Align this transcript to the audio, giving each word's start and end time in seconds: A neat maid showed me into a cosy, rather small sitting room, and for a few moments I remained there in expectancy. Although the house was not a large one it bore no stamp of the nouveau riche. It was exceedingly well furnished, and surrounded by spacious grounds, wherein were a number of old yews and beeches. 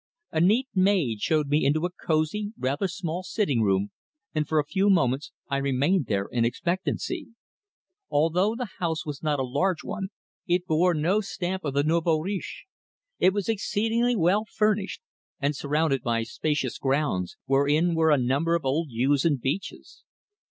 A 0.31 0.41
neat 0.41 0.67
maid 0.73 1.21
showed 1.21 1.47
me 1.47 1.63
into 1.63 1.85
a 1.85 1.91
cosy, 1.91 2.53
rather 2.57 2.87
small 2.87 3.21
sitting 3.21 3.61
room, 3.61 3.91
and 4.33 4.47
for 4.47 4.57
a 4.57 4.65
few 4.65 4.89
moments 4.89 5.31
I 5.47 5.57
remained 5.57 6.07
there 6.07 6.25
in 6.31 6.43
expectancy. 6.43 7.27
Although 8.09 8.55
the 8.55 8.71
house 8.79 9.05
was 9.05 9.21
not 9.21 9.37
a 9.39 9.43
large 9.43 9.83
one 9.83 10.07
it 10.47 10.65
bore 10.65 10.95
no 10.95 11.21
stamp 11.21 11.63
of 11.63 11.75
the 11.75 11.83
nouveau 11.83 12.17
riche. 12.17 12.65
It 13.19 13.31
was 13.31 13.47
exceedingly 13.47 14.15
well 14.15 14.43
furnished, 14.51 15.01
and 15.39 15.55
surrounded 15.55 16.01
by 16.01 16.23
spacious 16.23 16.79
grounds, 16.79 17.37
wherein 17.45 17.93
were 17.93 18.09
a 18.09 18.17
number 18.17 18.55
of 18.55 18.65
old 18.65 18.89
yews 18.89 19.23
and 19.23 19.39
beeches. 19.39 20.03